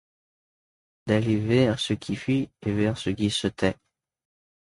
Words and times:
D’aller 1.05 1.37
vers 1.37 1.79
ce 1.79 1.93
qui 1.93 2.15
fuit 2.15 2.49
et 2.63 2.71
vers 2.71 2.97
ce 2.97 3.11
qui 3.11 3.29
se 3.29 3.45
tait. 3.45 3.77